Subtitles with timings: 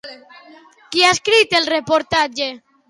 [0.95, 2.51] Qui ha escrit el reportatge?